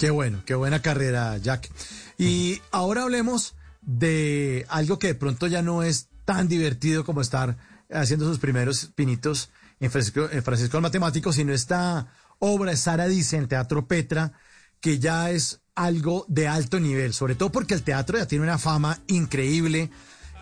Qué 0.00 0.08
bueno, 0.08 0.42
qué 0.46 0.54
buena 0.54 0.80
carrera, 0.80 1.36
Jack. 1.36 1.70
Y 2.16 2.62
ahora 2.70 3.02
hablemos 3.02 3.54
de 3.82 4.64
algo 4.70 4.98
que 4.98 5.08
de 5.08 5.14
pronto 5.14 5.46
ya 5.46 5.60
no 5.60 5.82
es 5.82 6.08
tan 6.24 6.48
divertido 6.48 7.04
como 7.04 7.20
estar 7.20 7.58
haciendo 7.92 8.24
sus 8.24 8.38
primeros 8.38 8.86
pinitos 8.94 9.50
en 9.78 9.90
Francisco, 9.90 10.26
en 10.32 10.42
Francisco 10.42 10.78
el 10.78 10.82
Matemático, 10.82 11.34
sino 11.34 11.52
esta 11.52 12.06
obra 12.38 12.70
de 12.70 12.78
Sara 12.78 13.08
Dice 13.08 13.36
en 13.36 13.46
Teatro 13.46 13.86
Petra, 13.86 14.32
que 14.80 14.98
ya 14.98 15.30
es 15.30 15.60
algo 15.74 16.24
de 16.28 16.48
alto 16.48 16.80
nivel, 16.80 17.12
sobre 17.12 17.34
todo 17.34 17.52
porque 17.52 17.74
el 17.74 17.82
teatro 17.82 18.16
ya 18.16 18.26
tiene 18.26 18.44
una 18.44 18.56
fama 18.56 19.00
increíble, 19.06 19.90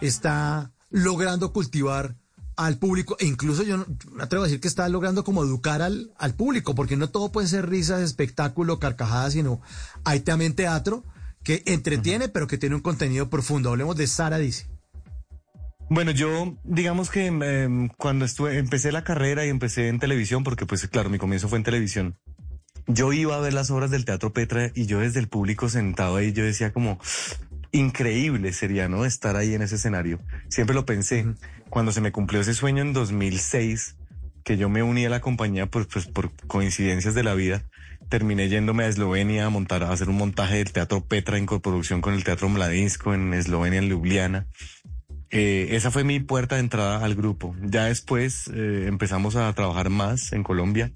está 0.00 0.70
logrando 0.88 1.52
cultivar 1.52 2.14
al 2.58 2.76
público, 2.76 3.16
e 3.20 3.26
incluso 3.26 3.62
yo 3.62 3.76
no, 3.76 3.86
me 4.12 4.24
atrevo 4.24 4.42
a 4.42 4.48
decir 4.48 4.60
que 4.60 4.66
está 4.66 4.88
logrando 4.88 5.22
como 5.22 5.44
educar 5.44 5.80
al, 5.80 6.12
al 6.18 6.34
público, 6.34 6.74
porque 6.74 6.96
no 6.96 7.08
todo 7.08 7.30
puede 7.30 7.46
ser 7.46 7.68
risas, 7.68 8.00
espectáculo, 8.02 8.80
carcajadas, 8.80 9.34
sino 9.34 9.60
hay 10.04 10.20
también 10.20 10.54
teatro 10.54 11.04
que 11.44 11.62
entretiene, 11.66 12.28
pero 12.28 12.48
que 12.48 12.58
tiene 12.58 12.74
un 12.74 12.82
contenido 12.82 13.30
profundo. 13.30 13.70
Hablemos 13.70 13.96
de 13.96 14.08
Sara 14.08 14.38
Dice. 14.38 14.66
Bueno, 15.88 16.10
yo 16.10 16.56
digamos 16.64 17.10
que 17.10 17.26
em, 17.26 17.88
cuando 17.96 18.24
estuve, 18.24 18.58
empecé 18.58 18.90
la 18.90 19.04
carrera 19.04 19.46
y 19.46 19.50
empecé 19.50 19.86
en 19.88 20.00
televisión, 20.00 20.42
porque 20.42 20.66
pues 20.66 20.86
claro, 20.88 21.10
mi 21.10 21.18
comienzo 21.18 21.48
fue 21.48 21.58
en 21.58 21.64
televisión. 21.64 22.18
Yo 22.88 23.12
iba 23.12 23.36
a 23.36 23.40
ver 23.40 23.54
las 23.54 23.70
obras 23.70 23.92
del 23.92 24.04
Teatro 24.04 24.32
Petra 24.32 24.72
y 24.74 24.86
yo 24.86 24.98
desde 24.98 25.20
el 25.20 25.28
público 25.28 25.68
sentado 25.68 26.16
ahí, 26.16 26.32
yo 26.32 26.42
decía 26.42 26.72
como, 26.72 26.98
increíble 27.72 28.52
sería, 28.52 28.88
¿no? 28.88 29.04
Estar 29.04 29.36
ahí 29.36 29.54
en 29.54 29.62
ese 29.62 29.76
escenario. 29.76 30.20
Siempre 30.48 30.74
lo 30.74 30.84
pensé. 30.86 31.26
Cuando 31.70 31.92
se 31.92 32.00
me 32.00 32.12
cumplió 32.12 32.40
ese 32.40 32.54
sueño 32.54 32.82
en 32.82 32.92
2006, 32.92 33.96
que 34.44 34.56
yo 34.56 34.68
me 34.68 34.82
uní 34.82 35.04
a 35.04 35.10
la 35.10 35.20
compañía 35.20 35.66
pues, 35.66 35.86
pues, 35.86 36.06
por 36.06 36.32
coincidencias 36.46 37.14
de 37.14 37.22
la 37.22 37.34
vida, 37.34 37.62
terminé 38.08 38.48
yéndome 38.48 38.84
a 38.84 38.88
Eslovenia 38.88 39.46
a 39.46 39.50
montar, 39.50 39.82
a 39.82 39.92
hacer 39.92 40.08
un 40.08 40.16
montaje 40.16 40.56
del 40.56 40.72
Teatro 40.72 41.04
Petra 41.04 41.36
en 41.36 41.46
coproducción 41.46 42.00
con 42.00 42.14
el 42.14 42.24
Teatro 42.24 42.48
Mladinsko 42.48 43.12
en 43.12 43.34
Eslovenia, 43.34 43.80
en 43.80 43.88
Ljubljana. 43.88 44.46
Eh, 45.30 45.68
esa 45.72 45.90
fue 45.90 46.04
mi 46.04 46.20
puerta 46.20 46.54
de 46.54 46.62
entrada 46.62 47.04
al 47.04 47.14
grupo. 47.14 47.54
Ya 47.62 47.84
después 47.84 48.50
eh, 48.54 48.86
empezamos 48.86 49.36
a 49.36 49.52
trabajar 49.52 49.90
más 49.90 50.32
en 50.32 50.42
Colombia. 50.42 50.90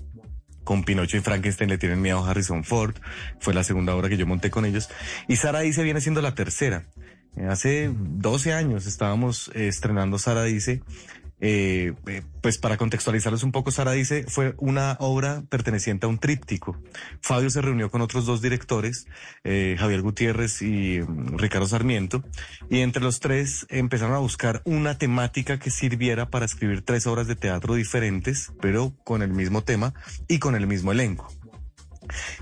Con 0.65 0.84
Pinocho 0.84 1.17
y 1.17 1.20
Frankenstein 1.20 1.69
le 1.69 1.77
tienen 1.77 2.00
miedo 2.00 2.25
a 2.25 2.31
Harrison 2.31 2.65
Ford. 2.65 2.95
Fue 3.41 3.53
la 3.53 3.65
segunda 3.65 3.95
obra 3.95 4.09
que 4.09 4.17
yo 4.17 4.27
monté 4.27 4.50
con 4.50 4.65
ellos. 4.65 4.89
Y 5.28 5.37
Sara 5.37 5.61
Dice 5.61 5.83
viene 5.83 6.00
siendo 6.00 6.23
la 6.23 6.34
tercera. 6.34 6.87
Eh, 7.36 7.47
hace 7.47 7.91
12 7.94 8.52
años 8.52 8.86
estábamos 8.86 9.50
eh, 9.55 9.69
estrenando 9.69 10.19
Sara 10.19 10.44
Dice. 10.44 10.83
Eh, 11.44 11.94
eh, 12.06 12.22
pues 12.41 12.56
para 12.56 12.77
contextualizarlos 12.77 13.42
un 13.42 13.50
poco, 13.50 13.72
Sara 13.72 13.91
dice, 13.91 14.25
fue 14.28 14.55
una 14.58 14.97
obra 15.00 15.42
perteneciente 15.48 16.06
a 16.06 16.08
un 16.08 16.19
tríptico. 16.19 16.80
Fabio 17.20 17.50
se 17.50 17.60
reunió 17.60 17.91
con 17.91 18.00
otros 18.00 18.27
dos 18.27 18.41
directores, 18.41 19.08
eh, 19.42 19.75
Javier 19.77 20.03
Gutiérrez 20.03 20.62
y 20.62 21.00
mm, 21.00 21.38
Ricardo 21.38 21.66
Sarmiento, 21.66 22.22
y 22.70 22.78
entre 22.78 23.03
los 23.03 23.19
tres 23.19 23.66
empezaron 23.70 24.14
a 24.14 24.20
buscar 24.20 24.62
una 24.64 24.98
temática 24.98 25.58
que 25.58 25.72
sirviera 25.72 26.31
para 26.31 26.44
escribir 26.44 26.82
tres 26.82 27.09
obras 27.09 27.26
de 27.26 27.34
teatro 27.34 27.75
diferentes, 27.75 28.53
pero 28.60 28.94
con 29.03 29.20
el 29.20 29.32
mismo 29.32 29.64
tema 29.64 29.94
y 30.28 30.38
con 30.38 30.54
el 30.54 30.69
mismo 30.69 30.93
elenco. 30.93 31.26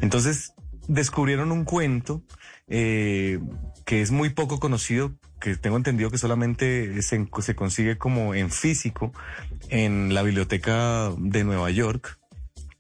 Entonces 0.03 0.53
descubrieron 0.89 1.53
un 1.53 1.65
cuento 1.65 2.23
eh, 2.71 3.39
que 3.85 4.01
es 4.01 4.11
muy 4.11 4.31
poco 4.31 4.61
conocido, 4.61 5.13
que 5.41 5.57
tengo 5.57 5.77
entendido 5.77 6.11
que 6.11 6.19
solamente 6.19 7.03
se, 7.03 7.27
consigue 7.55 7.99
como 7.99 8.35
en 8.35 8.51
físico 8.51 9.13
en 9.69 10.15
la 10.15 10.23
biblioteca 10.23 11.11
de 11.19 11.45
Nueva 11.45 11.71
York. 11.71 12.19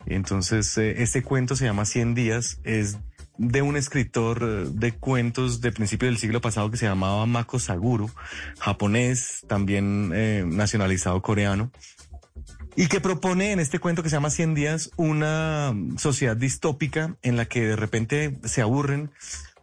Entonces, 0.07 0.77
eh, 0.79 1.03
este 1.03 1.23
cuento 1.23 1.57
se 1.57 1.65
llama 1.65 1.85
100 1.85 2.15
días, 2.15 2.61
es 2.65 2.99
de 3.41 3.63
un 3.63 3.77
escritor 3.77 4.43
eh, 4.43 4.71
de 4.71 4.93
cuentos 4.93 5.63
de 5.63 5.73
principio 5.73 6.07
del 6.07 6.19
siglo 6.19 6.43
pasado 6.43 6.71
que 6.71 6.77
se 6.77 6.87
llamaba 6.87 7.25
Mako 7.25 7.59
Saguro, 7.59 8.11
japonés, 8.59 9.45
también 9.49 10.13
eh, 10.15 10.45
nacionalizado 10.47 11.23
coreano, 11.23 11.73
y 12.77 12.87
que 12.89 13.01
propone 13.01 13.53
en 13.53 13.59
este 13.59 13.79
cuento 13.79 14.03
que 14.03 14.11
se 14.11 14.17
llama 14.17 14.31
100 14.31 14.55
días 14.55 14.91
una 14.97 15.75
sociedad 15.97 16.37
distópica 16.37 17.17
en 17.23 17.37
la 17.37 17.47
que 17.47 17.67
de 17.67 17.77
repente 17.77 18.39
se 18.45 18.61
aburren 18.61 19.11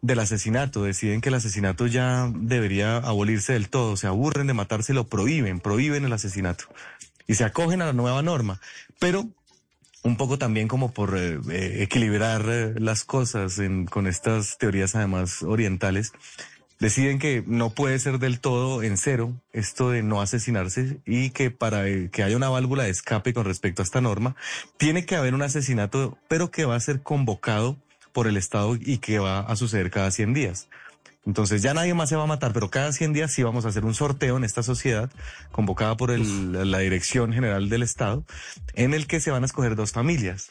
del 0.01 0.19
asesinato, 0.19 0.83
deciden 0.83 1.21
que 1.21 1.29
el 1.29 1.35
asesinato 1.35 1.87
ya 1.87 2.29
debería 2.33 2.97
abolirse 2.97 3.53
del 3.53 3.69
todo, 3.69 3.97
se 3.97 4.07
aburren 4.07 4.47
de 4.47 4.53
matarse, 4.53 4.93
lo 4.93 5.07
prohíben, 5.07 5.59
prohíben 5.59 6.05
el 6.05 6.13
asesinato. 6.13 6.65
Y 7.27 7.35
se 7.35 7.43
acogen 7.43 7.81
a 7.81 7.85
la 7.87 7.93
nueva 7.93 8.21
norma, 8.21 8.61
pero 8.99 9.27
un 10.03 10.15
poco 10.15 10.37
también 10.37 10.67
como 10.67 10.93
por 10.93 11.17
eh, 11.17 11.39
eh, 11.49 11.77
equilibrar 11.81 12.45
eh, 12.47 12.73
las 12.77 13.03
cosas 13.03 13.59
en- 13.59 13.85
con 13.85 14.07
estas 14.07 14.57
teorías 14.57 14.95
además 14.95 15.43
orientales, 15.43 16.13
deciden 16.79 17.17
que 17.19 17.43
no 17.47 17.71
puede 17.71 17.97
ser 17.97 18.19
del 18.19 18.39
todo 18.39 18.83
en 18.83 18.97
cero 18.97 19.33
esto 19.51 19.89
de 19.89 20.03
no 20.03 20.21
asesinarse 20.21 20.99
y 21.05 21.31
que 21.31 21.49
para 21.49 21.83
que 22.09 22.23
haya 22.23 22.37
una 22.37 22.49
válvula 22.49 22.83
de 22.83 22.91
escape 22.91 23.33
con 23.33 23.45
respecto 23.45 23.81
a 23.81 23.85
esta 23.85 23.99
norma, 23.99 24.35
tiene 24.77 25.03
que 25.05 25.15
haber 25.15 25.33
un 25.33 25.41
asesinato, 25.41 26.17
pero 26.27 26.51
que 26.51 26.65
va 26.65 26.75
a 26.75 26.79
ser 26.79 27.01
convocado 27.01 27.77
por 28.17 28.25
el 28.25 28.35
Estado 28.35 28.75
y 28.75 28.97
que 28.97 29.19
va 29.19 29.41
a 29.41 29.55
suceder 29.55 29.91
cada 29.91 30.09
100 30.09 30.33
días. 30.33 30.69
Entonces 31.27 31.61
ya 31.61 31.75
nadie 31.75 31.93
más 31.93 32.09
se 32.09 32.15
va 32.15 32.23
a 32.23 32.25
matar, 32.25 32.51
pero 32.51 32.71
cada 32.71 32.91
100 32.91 33.13
días 33.13 33.31
sí 33.31 33.43
vamos 33.43 33.63
a 33.63 33.67
hacer 33.67 33.85
un 33.85 33.93
sorteo 33.93 34.37
en 34.37 34.43
esta 34.43 34.63
sociedad 34.63 35.11
convocada 35.51 35.95
por 35.97 36.09
el- 36.09 36.71
la 36.71 36.79
Dirección 36.79 37.31
General 37.31 37.69
del 37.69 37.83
Estado, 37.83 38.25
en 38.73 38.95
el 38.95 39.05
que 39.05 39.19
se 39.19 39.29
van 39.29 39.43
a 39.43 39.45
escoger 39.45 39.75
dos 39.75 39.91
familias. 39.91 40.49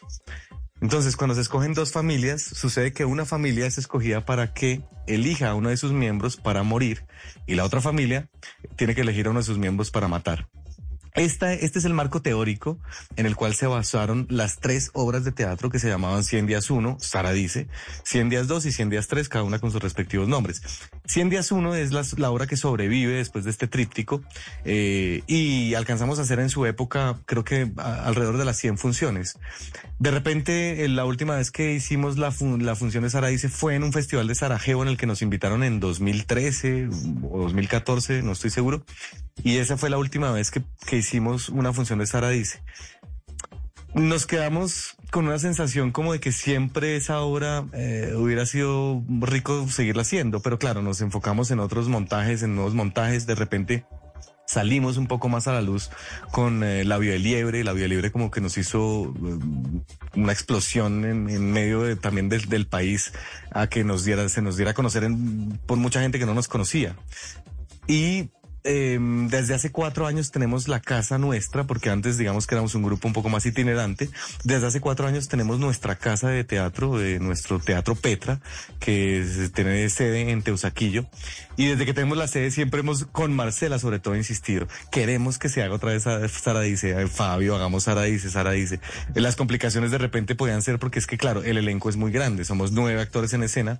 Entonces, 0.79 1.17
cuando 1.17 1.35
se 1.35 1.41
escogen 1.41 1.73
dos 1.73 1.91
familias, 1.91 2.41
sucede 2.41 2.93
que 2.93 3.03
una 3.03 3.25
familia 3.25 3.65
es 3.65 3.77
escogida 3.77 4.25
para 4.25 4.53
que 4.53 4.81
elija 5.05 5.49
a 5.49 5.53
uno 5.53 5.67
de 5.67 5.75
sus 5.75 5.91
miembros 5.91 6.37
para 6.37 6.63
morir 6.63 7.03
y 7.47 7.55
la 7.55 7.65
otra 7.65 7.81
familia 7.81 8.29
tiene 8.77 8.95
que 8.95 9.01
elegir 9.01 9.27
a 9.27 9.31
uno 9.31 9.41
de 9.41 9.45
sus 9.45 9.57
miembros 9.57 9.91
para 9.91 10.07
matar. 10.07 10.47
Esta, 11.17 11.51
este 11.51 11.79
es 11.79 11.85
el 11.85 11.95
marco 11.95 12.21
teórico 12.21 12.77
en 13.15 13.25
el 13.25 13.35
cual 13.35 13.55
se 13.55 13.65
basaron 13.65 14.27
las 14.29 14.59
tres 14.59 14.91
obras 14.93 15.23
de 15.23 15.31
teatro 15.31 15.71
que 15.71 15.79
se 15.79 15.89
llamaban 15.89 16.23
100 16.23 16.45
días 16.45 16.69
1, 16.69 16.97
Sara 16.99 17.31
dice, 17.31 17.67
100 18.03 18.29
días 18.29 18.47
2 18.47 18.67
y 18.67 18.71
100 18.71 18.89
días 18.91 19.07
3, 19.07 19.27
cada 19.27 19.43
una 19.43 19.57
con 19.57 19.71
sus 19.71 19.81
respectivos 19.81 20.27
nombres. 20.27 20.61
100 21.07 21.29
días 21.29 21.51
1 21.51 21.75
es 21.75 21.91
la, 21.93 22.03
la 22.17 22.29
obra 22.31 22.47
que 22.47 22.57
sobrevive 22.57 23.13
después 23.13 23.45
de 23.45 23.51
este 23.51 23.67
tríptico 23.67 24.21
eh, 24.65 25.23
y 25.27 25.73
alcanzamos 25.73 26.19
a 26.19 26.23
hacer 26.23 26.39
en 26.39 26.49
su 26.49 26.65
época 26.65 27.17
creo 27.25 27.43
que 27.43 27.71
alrededor 27.77 28.37
de 28.37 28.45
las 28.45 28.57
100 28.57 28.77
funciones. 28.77 29.39
De 29.99 30.11
repente, 30.11 30.87
la 30.89 31.05
última 31.05 31.35
vez 31.37 31.49
que 31.49 31.73
hicimos 31.73 32.17
la, 32.17 32.31
fun- 32.31 32.61
función 32.75 33.03
de 33.03 33.09
Sara 33.09 33.27
dice 33.29 33.47
fue 33.49 33.75
en 33.75 33.83
un 33.83 33.93
festival 33.93 34.27
de 34.27 34.35
Sarajevo 34.35 34.83
en 34.83 34.89
el 34.89 34.97
que 34.97 35.07
nos 35.07 35.21
invitaron 35.21 35.63
en 35.63 35.79
2013 35.79 36.89
o 37.23 37.39
2014, 37.43 38.21
no 38.21 38.33
estoy 38.33 38.49
seguro. 38.49 38.83
Y 39.43 39.57
esa 39.57 39.77
fue 39.77 39.89
la 39.89 39.97
última 39.97 40.31
vez 40.31 40.51
que, 40.51 40.61
que 40.85 40.97
hicimos 40.97 41.49
una 41.49 41.71
función 41.71 41.99
de 41.99 42.07
Sara 42.07 42.29
dice. 42.29 42.61
Nos 43.93 44.27
quedamos 44.27 44.96
con 45.11 45.25
una 45.27 45.39
sensación 45.39 45.91
como 45.91 46.13
de 46.13 46.19
que 46.19 46.31
siempre 46.31 46.95
esa 46.95 47.21
obra 47.21 47.65
eh, 47.73 48.13
hubiera 48.15 48.45
sido 48.45 49.03
rico 49.19 49.67
seguirla 49.69 50.01
haciendo, 50.01 50.41
pero 50.41 50.59
claro, 50.59 50.81
nos 50.81 51.01
enfocamos 51.01 51.49
en 51.51 51.59
otros 51.59 51.87
montajes, 51.87 52.43
en 52.43 52.55
nuevos 52.55 52.73
montajes, 52.73 53.25
de 53.25 53.35
repente 53.35 53.85
salimos 54.45 54.95
un 54.97 55.07
poco 55.07 55.27
más 55.27 55.47
a 55.47 55.53
la 55.53 55.61
luz 55.61 55.89
con 56.31 56.63
eh, 56.63 56.85
la 56.85 56.97
de 56.99 57.19
liebre, 57.19 57.63
la 57.63 57.73
de 57.73 57.87
liebre 57.87 58.11
como 58.11 58.31
que 58.31 58.41
nos 58.41 58.57
hizo 58.57 59.13
eh, 59.15 59.39
una 60.15 60.31
explosión 60.31 61.03
en, 61.05 61.51
medio 61.51 61.83
de- 61.83 61.95
también 61.97 62.29
del, 62.29 62.65
país 62.67 63.11
a 63.51 63.67
que 63.67 63.83
nos 63.83 64.05
diera, 64.05 64.27
se 64.29 64.41
nos 64.41 64.55
diera 64.55 64.71
a 64.71 64.73
conocer 64.73 65.09
por 65.65 65.77
mucha 65.77 65.99
gente 66.01 66.17
que 66.19 66.25
no 66.25 66.33
nos 66.33 66.47
conocía. 66.47 66.95
Y 67.87 68.29
eh, 68.69 68.99
desde 69.29 69.53
hace 69.53 69.71
cuatro 69.71 70.05
años 70.07 70.29
tenemos 70.29 70.67
la 70.67 70.81
casa 70.81 71.17
nuestra, 71.17 71.63
porque 71.63 71.89
antes 71.89 72.17
digamos 72.17 72.47
que 72.47 72.55
éramos 72.55 72.75
un 72.75 72.83
grupo 72.83 73.07
un 73.07 73.13
poco 73.13 73.29
más 73.29 73.45
itinerante. 73.45 74.09
Desde 74.43 74.67
hace 74.67 74.81
cuatro 74.81 75.07
años 75.07 75.29
tenemos 75.29 75.57
nuestra 75.57 75.95
casa 75.95 76.27
de 76.27 76.43
teatro, 76.43 76.97
de 76.97 77.19
nuestro 77.19 77.59
Teatro 77.59 77.95
Petra, 77.95 78.41
que 78.79 79.25
tiene 79.55 79.89
sede 79.89 80.31
en 80.31 80.41
Teusaquillo. 80.41 81.05
Y 81.55 81.67
desde 81.67 81.85
que 81.85 81.93
tenemos 81.93 82.17
la 82.17 82.27
sede 82.27 82.51
siempre 82.51 82.81
hemos, 82.81 83.05
con 83.05 83.33
Marcela 83.33 83.79
sobre 83.79 83.99
todo, 83.99 84.15
insistido, 84.15 84.67
queremos 84.91 85.39
que 85.39 85.47
se 85.47 85.63
haga 85.63 85.75
otra 85.75 85.91
vez 85.91 86.03
Sara 86.03 86.61
dice, 86.61 87.07
Fabio, 87.07 87.55
hagamos 87.55 87.83
Sara 87.83 88.03
dice, 88.03 88.29
Sara 88.29 88.51
dice. 88.51 88.81
Las 89.15 89.37
complicaciones 89.37 89.91
de 89.91 89.97
repente 89.97 90.35
podían 90.35 90.61
ser 90.61 90.77
porque 90.77 90.99
es 90.99 91.07
que 91.07 91.17
claro, 91.17 91.41
el 91.43 91.57
elenco 91.57 91.89
es 91.89 91.95
muy 91.95 92.11
grande, 92.11 92.43
somos 92.43 92.73
nueve 92.73 93.01
actores 93.01 93.33
en 93.33 93.43
escena 93.43 93.79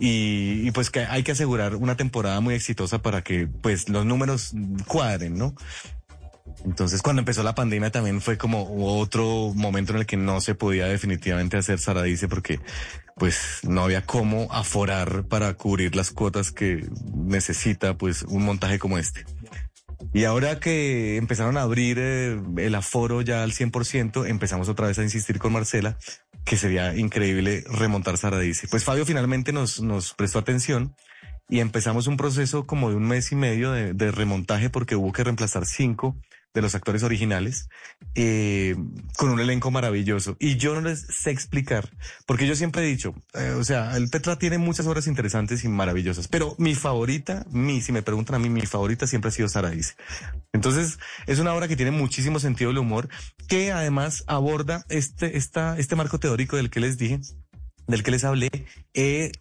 y, 0.00 0.66
y 0.66 0.70
pues 0.72 0.90
que 0.90 1.00
hay 1.00 1.22
que 1.22 1.32
asegurar 1.32 1.76
una 1.76 1.96
temporada 1.96 2.40
muy 2.40 2.54
exitosa 2.54 3.00
para 3.00 3.22
que 3.22 3.46
pues 3.46 3.88
los 3.88 4.04
números 4.04 4.23
cuadren, 4.86 5.36
¿no? 5.36 5.54
Entonces, 6.64 7.02
cuando 7.02 7.20
empezó 7.20 7.42
la 7.42 7.54
pandemia 7.54 7.90
también 7.90 8.20
fue 8.20 8.38
como 8.38 8.66
otro 8.98 9.52
momento 9.54 9.92
en 9.92 9.98
el 9.98 10.06
que 10.06 10.16
no 10.16 10.40
se 10.40 10.54
podía 10.54 10.86
definitivamente 10.86 11.56
hacer 11.56 11.78
Saradice 11.78 12.28
porque 12.28 12.60
pues 13.16 13.60
no 13.62 13.84
había 13.84 14.04
cómo 14.04 14.48
aforar 14.50 15.24
para 15.24 15.54
cubrir 15.54 15.94
las 15.94 16.10
cuotas 16.10 16.52
que 16.52 16.86
necesita 17.14 17.96
pues 17.96 18.22
un 18.22 18.44
montaje 18.44 18.78
como 18.78 18.98
este. 18.98 19.24
Y 20.12 20.24
ahora 20.24 20.60
que 20.60 21.16
empezaron 21.16 21.56
a 21.56 21.62
abrir 21.62 21.98
eh, 21.98 22.40
el 22.58 22.74
aforo 22.74 23.22
ya 23.22 23.42
al 23.42 23.52
100%, 23.52 24.28
empezamos 24.28 24.68
otra 24.68 24.86
vez 24.86 24.98
a 24.98 25.02
insistir 25.02 25.38
con 25.38 25.52
Marcela 25.52 25.96
que 26.44 26.56
sería 26.56 26.94
increíble 26.94 27.64
remontar 27.66 28.18
Saradice. 28.18 28.68
Pues 28.68 28.84
Fabio 28.84 29.06
finalmente 29.06 29.52
nos, 29.52 29.80
nos 29.80 30.12
prestó 30.14 30.38
atención 30.38 30.94
y 31.48 31.60
empezamos 31.60 32.06
un 32.06 32.16
proceso 32.16 32.66
como 32.66 32.90
de 32.90 32.96
un 32.96 33.06
mes 33.06 33.32
y 33.32 33.36
medio 33.36 33.72
de, 33.72 33.92
de 33.92 34.10
remontaje 34.10 34.70
porque 34.70 34.96
hubo 34.96 35.12
que 35.12 35.24
reemplazar 35.24 35.66
cinco 35.66 36.16
de 36.54 36.62
los 36.62 36.76
actores 36.76 37.02
originales, 37.02 37.68
eh, 38.14 38.76
con 39.16 39.30
un 39.30 39.40
elenco 39.40 39.72
maravilloso. 39.72 40.36
Y 40.38 40.56
yo 40.56 40.74
no 40.74 40.82
les 40.82 41.00
sé 41.00 41.32
explicar, 41.32 41.90
porque 42.26 42.46
yo 42.46 42.54
siempre 42.54 42.82
he 42.82 42.86
dicho, 42.86 43.12
eh, 43.34 43.50
o 43.58 43.64
sea, 43.64 43.96
el 43.96 44.08
Petra 44.08 44.38
tiene 44.38 44.58
muchas 44.58 44.86
obras 44.86 45.08
interesantes 45.08 45.64
y 45.64 45.68
maravillosas, 45.68 46.28
pero 46.28 46.54
mi 46.58 46.76
favorita, 46.76 47.44
mi, 47.50 47.80
si 47.80 47.90
me 47.90 48.02
preguntan 48.02 48.36
a 48.36 48.38
mí, 48.38 48.48
mi 48.48 48.62
favorita 48.62 49.08
siempre 49.08 49.30
ha 49.30 49.32
sido 49.32 49.48
Saradice. 49.48 49.94
Entonces, 50.52 50.98
es 51.26 51.40
una 51.40 51.52
obra 51.52 51.66
que 51.66 51.76
tiene 51.76 51.90
muchísimo 51.90 52.38
sentido 52.38 52.70
del 52.70 52.78
humor, 52.78 53.08
que 53.48 53.72
además 53.72 54.22
aborda 54.28 54.84
este, 54.88 55.36
esta, 55.36 55.76
este 55.76 55.96
marco 55.96 56.20
teórico 56.20 56.56
del 56.56 56.70
que 56.70 56.78
les 56.78 56.96
dije, 56.98 57.20
del 57.88 58.04
que 58.04 58.12
les 58.12 58.22
hablé, 58.22 58.48
eh, 58.94 59.32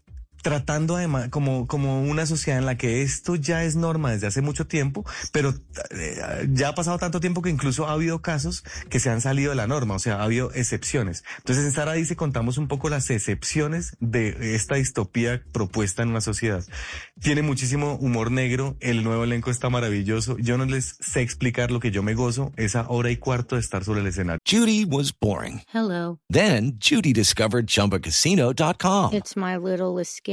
tratando 0.43 0.97
además 0.97 1.29
como, 1.29 1.65
como 1.67 2.03
una 2.03 2.25
sociedad 2.25 2.59
en 2.59 2.65
la 2.65 2.77
que 2.77 3.01
esto 3.01 3.35
ya 3.35 3.63
es 3.63 3.75
norma 3.75 4.11
desde 4.11 4.27
hace 4.27 4.41
mucho 4.41 4.67
tiempo, 4.67 5.05
pero 5.31 5.53
eh, 5.91 6.47
ya 6.51 6.69
ha 6.69 6.75
pasado 6.75 6.99
tanto 6.99 7.19
tiempo 7.19 7.41
que 7.41 7.49
incluso 7.49 7.87
ha 7.87 7.93
habido 7.93 8.21
casos 8.21 8.63
que 8.89 8.99
se 8.99 9.09
han 9.09 9.21
salido 9.21 9.51
de 9.51 9.55
la 9.55 9.67
norma, 9.67 9.95
o 9.95 9.99
sea, 9.99 10.17
ha 10.17 10.23
habido 10.23 10.51
excepciones. 10.53 11.23
Entonces 11.37 11.65
en 11.65 11.71
Sara 11.71 11.93
dice 11.93 12.15
contamos 12.17 12.57
un 12.57 12.67
poco 12.67 12.89
las 12.89 13.09
excepciones 13.09 13.95
de 14.01 14.53
esta 14.53 14.75
distopía 14.75 15.41
propuesta 15.53 16.03
en 16.03 16.09
una 16.09 16.21
sociedad. 16.21 16.63
Tiene 17.21 17.41
muchísimo 17.41 17.95
humor 17.95 18.29
negro, 18.29 18.75
el 18.81 19.03
nuevo 19.03 19.23
elenco 19.23 19.49
está 19.49 19.69
maravilloso. 19.69 20.37
Yo 20.39 20.57
no 20.57 20.65
les 20.65 20.97
sé 20.99 21.21
explicar 21.21 21.71
lo 21.71 21.79
que 21.79 21.91
yo 21.91 22.03
me 22.03 22.15
gozo, 22.15 22.51
esa 22.57 22.85
hora 22.89 23.11
y 23.11 23.17
cuarto 23.17 23.55
de 23.55 23.61
estar 23.61 23.85
sobre 23.85 24.01
el 24.01 24.07
escenario. 24.07 24.39
Judy 24.45 24.83
was 24.83 25.13
boring. 25.17 25.61
Hello. 25.73 26.19
Then 26.29 26.73
Judy 26.79 27.13
discovered 27.13 27.67
chumbacasino.com. 27.67 29.13
It's 29.13 29.37
my 29.37 29.55
little 29.55 30.01
escape. 30.01 30.32